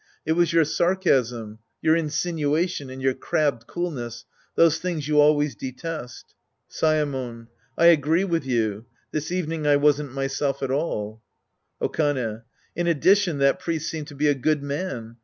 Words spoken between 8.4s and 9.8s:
you. This evening I